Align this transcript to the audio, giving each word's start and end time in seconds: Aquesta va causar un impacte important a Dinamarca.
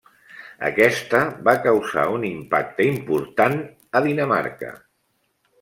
Aquesta 0.69 1.19
va 1.49 1.53
causar 1.67 2.07
un 2.15 2.25
impacte 2.31 2.89
important 2.95 3.61
a 4.01 4.03
Dinamarca. 4.11 4.73